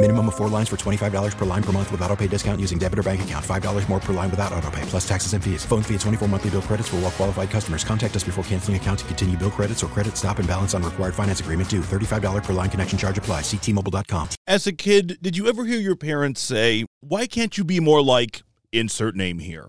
[0.00, 2.78] Minimum of four lines for $25 per line per month with auto pay discount using
[2.78, 3.44] debit or bank account.
[3.44, 5.64] $5 more per line without auto pay, plus taxes and fees.
[5.64, 7.82] Phone fee at 24 monthly bill credits for all well qualified customers.
[7.82, 10.84] Contact us before canceling account to continue bill credits or credit stop and balance on
[10.84, 11.80] required finance agreement due.
[11.80, 13.40] $35 per line connection charge apply.
[13.40, 14.28] Ctmobile.com.
[14.46, 18.00] As a kid, did you ever hear your parents say, Why can't you be more
[18.00, 19.68] like insert name here?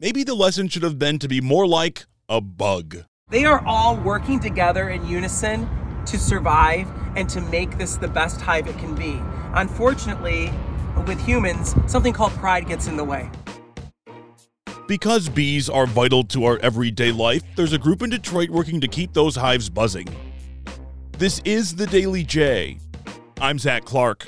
[0.00, 3.04] Maybe the lesson should have been to be more like a bug.
[3.28, 5.68] They are all working together in unison
[6.06, 9.20] to survive and to make this the best hive it can be.
[9.54, 10.52] Unfortunately,
[11.06, 13.30] with humans, something called pride gets in the way.
[14.86, 18.88] Because bees are vital to our everyday life, there's a group in Detroit working to
[18.88, 20.08] keep those hives buzzing.
[21.18, 22.78] This is the Daily J.
[23.40, 24.24] I'm Zach Clark.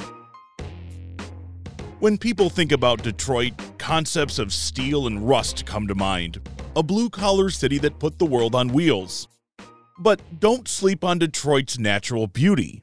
[1.98, 6.40] When people think about Detroit, concepts of steel and rust come to mind.
[6.76, 9.28] A blue collar city that put the world on wheels.
[9.98, 12.82] But don't sleep on Detroit's natural beauty.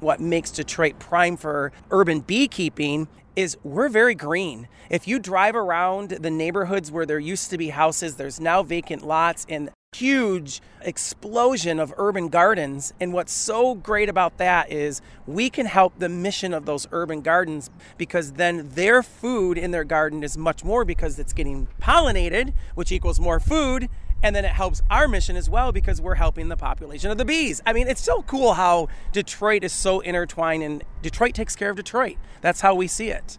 [0.00, 4.68] What makes Detroit prime for urban beekeeping is we're very green.
[4.90, 9.04] If you drive around the neighborhoods where there used to be houses, there's now vacant
[9.04, 12.92] lots and huge explosion of urban gardens.
[13.00, 17.20] And what's so great about that is we can help the mission of those urban
[17.20, 22.52] gardens because then their food in their garden is much more because it's getting pollinated,
[22.76, 23.88] which equals more food.
[24.22, 27.24] And then it helps our mission as well because we're helping the population of the
[27.24, 27.60] bees.
[27.64, 31.76] I mean, it's so cool how Detroit is so intertwined and Detroit takes care of
[31.76, 32.16] Detroit.
[32.40, 33.38] That's how we see it.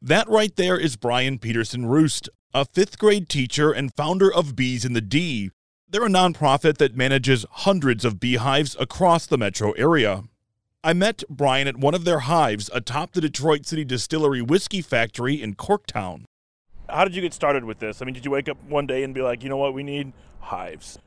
[0.00, 4.84] That right there is Brian Peterson Roest, a fifth grade teacher and founder of Bees
[4.84, 5.50] in the D.
[5.88, 10.24] They're a nonprofit that manages hundreds of beehives across the metro area.
[10.84, 15.42] I met Brian at one of their hives atop the Detroit City Distillery Whiskey Factory
[15.42, 16.24] in Corktown.
[16.88, 18.00] How did you get started with this?
[18.00, 19.82] I mean, did you wake up one day and be like, you know what, we
[19.82, 20.98] need hives?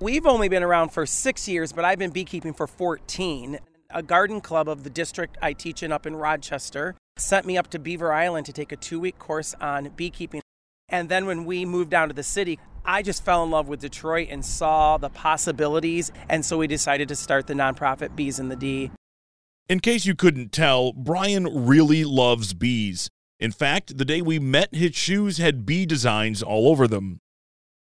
[0.00, 3.58] We've only been around for six years, but I've been beekeeping for 14.
[3.90, 7.68] A garden club of the district I teach in up in Rochester sent me up
[7.70, 10.40] to Beaver Island to take a two week course on beekeeping.
[10.88, 13.80] And then when we moved down to the city, I just fell in love with
[13.80, 16.10] Detroit and saw the possibilities.
[16.28, 18.90] And so we decided to start the nonprofit Bees in the D.
[19.68, 23.10] In case you couldn't tell, Brian really loves bees.
[23.40, 27.20] In fact, the day we met, his shoes had bee designs all over them.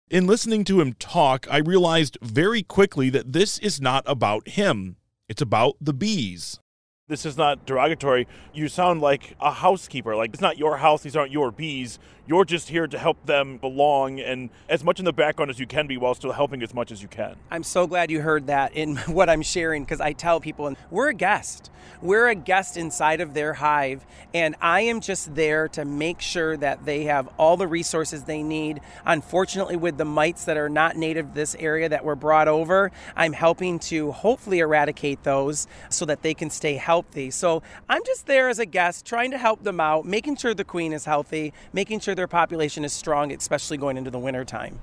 [0.10, 4.98] In listening to him talk, I realized very quickly that this is not about him.
[5.28, 6.60] It's about the bees.
[7.09, 8.28] This is not derogatory.
[8.53, 10.16] You sound like a housekeeper.
[10.16, 11.97] Like it's not your house, these aren't your bees.
[12.28, 15.66] You're just here to help them belong and as much in the background as you
[15.66, 17.36] can be while still helping as much as you can.
[17.50, 20.78] I'm so glad you heard that in what I'm sharing because I tell people and
[20.92, 21.72] we're a guest.
[22.02, 26.56] We're a guest inside of their hive, and I am just there to make sure
[26.58, 28.81] that they have all the resources they need.
[29.06, 32.92] Unfortunately, with the mites that are not native to this area that were brought over,
[33.16, 36.99] I'm helping to hopefully eradicate those so that they can stay healthy.
[37.30, 40.64] So I'm just there as a guest, trying to help them out, making sure the
[40.64, 44.80] queen is healthy, making sure their population is strong, especially going into the winter time.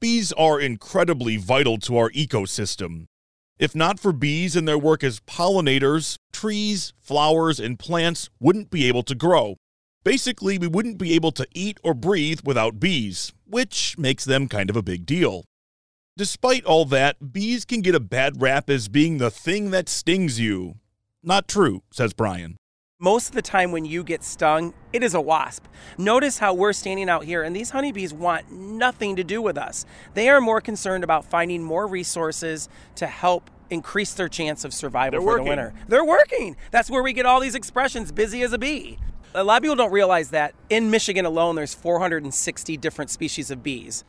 [0.00, 3.09] Bees are incredibly vital to our ecosystem.
[3.60, 8.88] If not for bees and their work as pollinators, trees, flowers, and plants wouldn't be
[8.88, 9.56] able to grow.
[10.02, 14.70] Basically, we wouldn't be able to eat or breathe without bees, which makes them kind
[14.70, 15.44] of a big deal.
[16.16, 20.40] Despite all that, bees can get a bad rap as being the thing that stings
[20.40, 20.76] you.
[21.22, 22.56] Not true, says Brian.
[23.02, 25.64] Most of the time, when you get stung, it is a wasp.
[25.96, 29.86] Notice how we're standing out here, and these honeybees want nothing to do with us.
[30.12, 35.12] They are more concerned about finding more resources to help increase their chance of survival
[35.12, 35.44] They're for working.
[35.44, 35.74] the winter.
[35.88, 36.56] They're working.
[36.72, 38.98] That's where we get all these expressions busy as a bee.
[39.34, 43.62] A lot of people don't realize that in Michigan alone, there's 460 different species of
[43.62, 44.04] bees.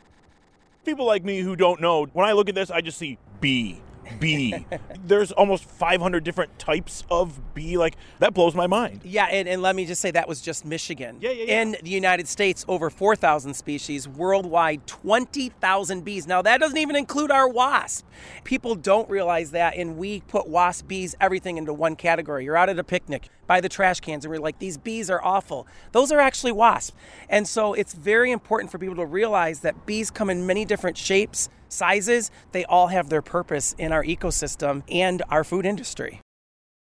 [0.84, 3.80] People like me who don't know, when I look at this, I just see bee.
[4.20, 4.66] Bee.
[5.04, 7.76] There's almost 500 different types of bee.
[7.76, 9.02] Like that blows my mind.
[9.04, 11.18] Yeah, and, and let me just say that was just Michigan.
[11.20, 11.62] Yeah, yeah, yeah.
[11.62, 14.08] In the United States, over 4,000 species.
[14.08, 16.26] Worldwide, 20,000 bees.
[16.26, 18.06] Now, that doesn't even include our wasp.
[18.44, 22.44] People don't realize that, and we put wasp, bees, everything into one category.
[22.44, 25.22] You're out at a picnic, by the trash cans, and we're like, these bees are
[25.22, 25.66] awful.
[25.92, 26.96] Those are actually wasps.
[27.28, 30.96] And so it's very important for people to realize that bees come in many different
[30.96, 32.30] shapes, sizes.
[32.52, 36.20] They all have their purpose in our ecosystem and our food industry.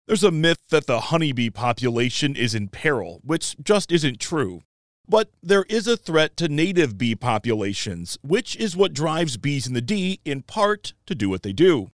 [0.06, 4.60] There's a myth that the honeybee population is in peril, which just isn't true.
[5.08, 9.74] But there is a threat to native bee populations, which is what drives bees in
[9.74, 11.90] the D in part to do what they do.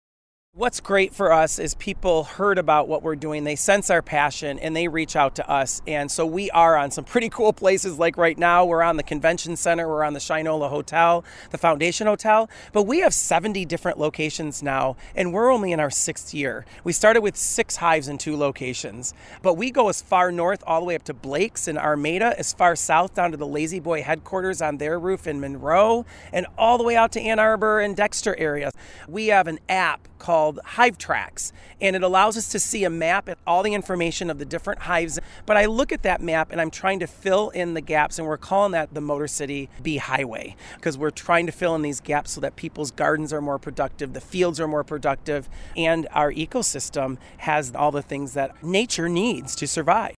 [0.59, 4.59] What's great for us is people heard about what we're doing, they sense our passion,
[4.59, 5.81] and they reach out to us.
[5.87, 7.97] And so we are on some pretty cool places.
[7.97, 12.09] Like right now, we're on the convention center, we're on the Shinola Hotel, the Foundation
[12.09, 12.51] Hotel.
[12.73, 16.67] But we have 70 different locations now, and we're only in our sixth year.
[16.83, 20.81] We started with six hives in two locations, but we go as far north all
[20.81, 24.61] the way up to Blake's in Armada, as far south down to the La-Z-Boy headquarters
[24.61, 28.37] on their roof in Monroe, and all the way out to Ann Arbor and Dexter
[28.37, 28.73] areas.
[29.07, 30.09] We have an app
[30.49, 34.31] called Hive Tracks, and it allows us to see a map and all the information
[34.31, 35.19] of the different hives.
[35.45, 38.27] But I look at that map and I'm trying to fill in the gaps, and
[38.27, 42.01] we're calling that the Motor City Bee Highway because we're trying to fill in these
[42.01, 46.33] gaps so that people's gardens are more productive, the fields are more productive, and our
[46.33, 50.15] ecosystem has all the things that nature needs to survive.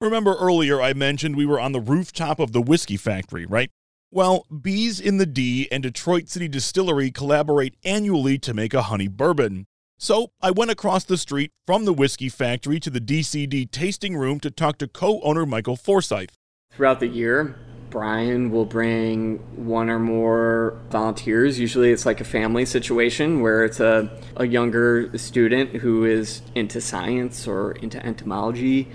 [0.00, 3.70] Remember earlier I mentioned we were on the rooftop of the whiskey factory, right?
[4.12, 9.06] Well, Bees in the D and Detroit City Distillery collaborate annually to make a honey
[9.06, 9.68] bourbon.
[9.98, 14.40] So I went across the street from the whiskey factory to the DCD tasting room
[14.40, 16.36] to talk to co owner Michael Forsyth.
[16.72, 17.54] Throughout the year,
[17.88, 21.60] Brian will bring one or more volunteers.
[21.60, 26.80] Usually it's like a family situation where it's a, a younger student who is into
[26.80, 28.88] science or into entomology,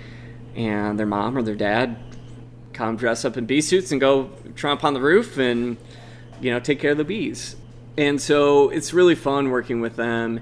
[0.54, 1.96] and their mom or their dad
[2.76, 5.78] come dress up in bee suits and go tromp on the roof and
[6.40, 7.56] you know take care of the bees.
[7.98, 10.40] And so it's really fun working with them.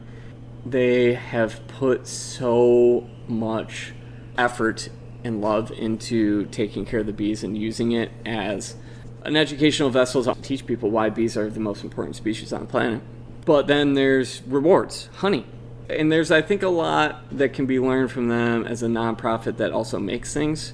[0.66, 3.92] They have put so much
[4.36, 4.88] effort
[5.22, 8.74] and love into taking care of the bees and using it as
[9.22, 12.66] an educational vessel to teach people why bees are the most important species on the
[12.66, 13.02] planet.
[13.44, 15.46] But then there's rewards, honey.
[15.88, 19.58] And there's, I think, a lot that can be learned from them as a nonprofit
[19.58, 20.72] that also makes things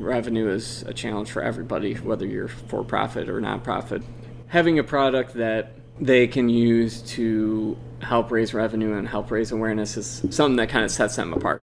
[0.00, 4.02] revenue is a challenge for everybody, whether you're for profit or nonprofit.
[4.48, 9.96] Having a product that they can use to help raise revenue and help raise awareness
[9.96, 11.60] is something that kind of sets them apart.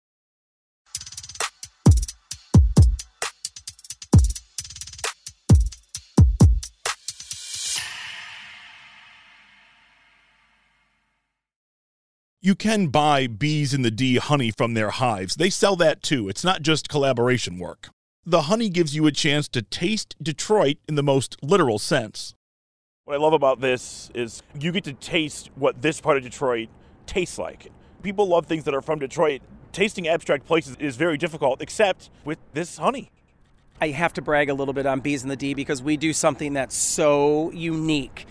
[12.43, 15.35] You can buy bees in the D honey from their hives.
[15.35, 16.29] They sell that too.
[16.29, 17.89] It's not just collaboration work
[18.27, 22.35] the honey gives you a chance to taste Detroit in the most literal sense.
[23.05, 26.69] What I love about this is you get to taste what this part of Detroit
[27.07, 27.71] tastes like.
[28.03, 29.43] People love things that are from Detroit.
[29.71, 33.13] Tasting abstract places is very difficult, except with this honey.
[33.81, 36.13] I have to brag a little bit on Bees in the D because we do
[36.13, 38.27] something that's so unique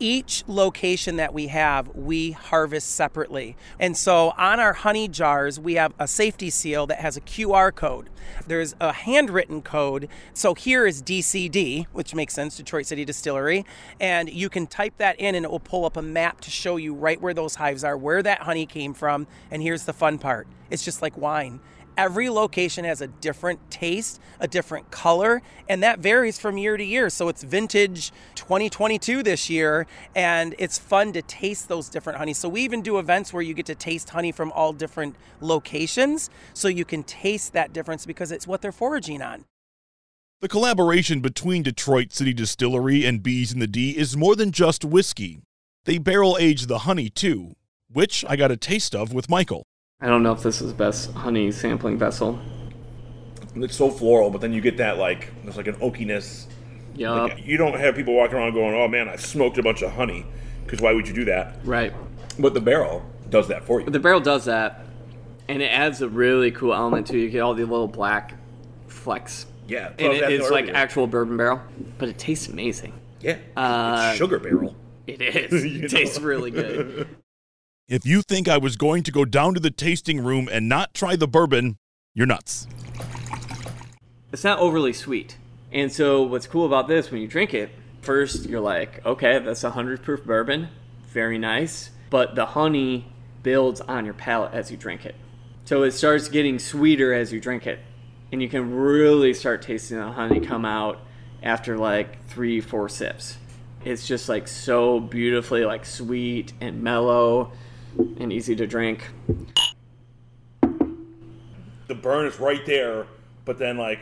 [0.00, 3.56] each location that we have, we harvest separately.
[3.78, 7.72] And so on our honey jars, we have a safety seal that has a QR
[7.72, 8.08] code.
[8.46, 10.08] There's a handwritten code.
[10.32, 13.64] So here is DCD, which makes sense, Detroit City Distillery.
[14.00, 16.76] And you can type that in and it will pull up a map to show
[16.76, 19.26] you right where those hives are, where that honey came from.
[19.50, 21.60] And here's the fun part it's just like wine
[21.96, 26.84] every location has a different taste, a different color, and that varies from year to
[26.84, 27.10] year.
[27.10, 32.38] So it's vintage 2022 this year, and it's fun to taste those different honeys.
[32.38, 36.30] So we even do events where you get to taste honey from all different locations
[36.54, 39.44] so you can taste that difference because it's what they're foraging on.
[40.40, 44.86] The collaboration between Detroit City Distillery and Bees in the D is more than just
[44.86, 45.42] whiskey.
[45.84, 47.56] They barrel age the honey too,
[47.92, 49.66] which I got a taste of with Michael.
[50.00, 52.38] I don't know if this is the best honey sampling vessel.
[53.54, 56.46] It's so floral, but then you get that like there's like an oakiness.
[56.94, 57.10] Yeah.
[57.10, 59.92] Like, you don't have people walking around going, "Oh man, I smoked a bunch of
[59.92, 60.24] honey,"
[60.64, 61.56] because why would you do that?
[61.64, 61.92] Right.
[62.38, 63.84] But the barrel does that for you.
[63.84, 64.86] But the barrel does that,
[65.48, 67.22] and it adds a really cool element to it.
[67.22, 68.34] You get all the little black
[68.86, 69.46] flecks.
[69.68, 71.60] Yeah, and it, it's like actual bourbon barrel,
[71.98, 72.92] but it tastes amazing.
[73.20, 74.74] Yeah, uh, sugar barrel.
[75.06, 75.64] It is.
[75.64, 77.08] it tastes really good.
[77.90, 80.94] If you think I was going to go down to the tasting room and not
[80.94, 81.76] try the bourbon,
[82.14, 82.68] you're nuts.
[84.32, 85.36] It's not overly sweet.
[85.72, 87.70] And so, what's cool about this when you drink it,
[88.00, 90.68] first you're like, okay, that's a 100 proof bourbon.
[91.08, 91.90] Very nice.
[92.10, 93.06] but the honey
[93.42, 95.16] builds on your palate as you drink it.
[95.64, 97.80] So it starts getting sweeter as you drink it.
[98.30, 101.00] And you can really start tasting the honey come out
[101.42, 103.36] after like three, four sips.
[103.84, 107.50] It's just like so beautifully like sweet and mellow
[107.98, 109.08] and easy to drink.
[111.88, 113.06] The burn is right there,
[113.44, 114.00] but then like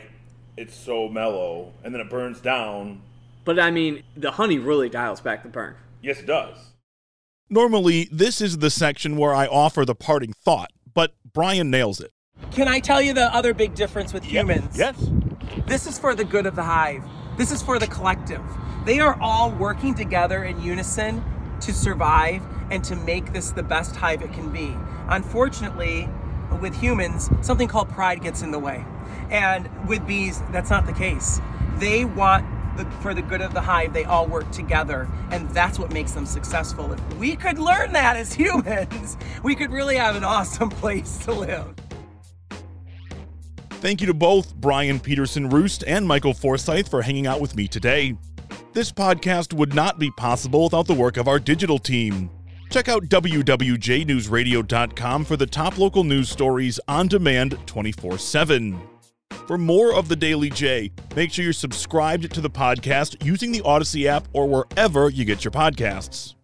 [0.57, 3.01] it's so mellow, and then it burns down.
[3.45, 5.75] But I mean, the honey really dials back the burn.
[6.01, 6.57] Yes, it does.
[7.49, 12.11] Normally, this is the section where I offer the parting thought, but Brian nails it.
[12.51, 14.77] Can I tell you the other big difference with humans?
[14.77, 15.09] Yes.
[15.65, 17.03] This is for the good of the hive.
[17.37, 18.41] This is for the collective.
[18.85, 21.23] They are all working together in unison
[21.61, 24.75] to survive and to make this the best hive it can be.
[25.09, 26.07] Unfortunately,
[26.61, 28.85] with humans, something called pride gets in the way.
[29.29, 31.39] And with bees, that's not the case.
[31.77, 32.45] They want
[32.77, 36.13] the, for the good of the hive, they all work together, and that's what makes
[36.13, 36.91] them successful.
[36.93, 41.33] If we could learn that as humans, we could really have an awesome place to
[41.33, 41.75] live.
[43.81, 47.67] Thank you to both Brian Peterson Roest and Michael Forsyth for hanging out with me
[47.67, 48.17] today.
[48.71, 52.29] This podcast would not be possible without the work of our digital team.
[52.69, 58.79] Check out WWJNewsRadio.com for the top local news stories on demand 24 7.
[59.47, 63.61] For more of the Daily J, make sure you're subscribed to the podcast using the
[63.61, 66.35] Audacy app or wherever you get your podcasts.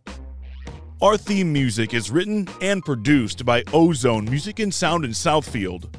[1.04, 5.94] Our theme music is written and produced by Ozone Music and Sound in Southfield.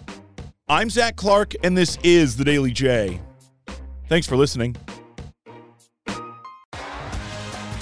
[0.69, 3.21] I'm Zach Clark, and this is the Daily J.
[4.09, 4.75] Thanks for listening.